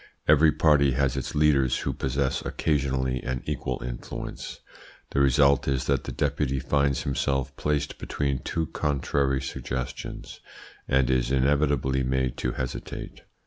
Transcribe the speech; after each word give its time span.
Every 0.27 0.51
party 0.51 0.93
has 0.93 1.15
its 1.15 1.35
leaders, 1.35 1.77
who 1.77 1.93
possess 1.93 2.43
occasionally 2.43 3.21
an 3.21 3.43
equal 3.45 3.83
influence. 3.85 4.59
The 5.11 5.19
result 5.19 5.67
is 5.67 5.85
that 5.85 6.05
the 6.05 6.11
Deputy 6.11 6.59
finds 6.59 7.03
himself 7.03 7.55
placed 7.55 7.99
between 7.99 8.39
two 8.39 8.65
contrary 8.65 9.41
suggestions, 9.43 10.39
and 10.87 11.07
is 11.11 11.29
inevitably 11.31 12.01
made 12.01 12.35
to 12.37 12.53
hesitate. 12.53 13.21